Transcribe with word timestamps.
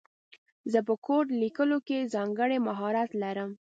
زه 0.71 0.79
په 0.87 0.93
کوډ 1.05 1.25
لیکلو 1.41 1.77
کې 1.87 2.09
ځانګړی 2.13 2.57
مهارت 2.67 3.09
لرم 3.21 3.51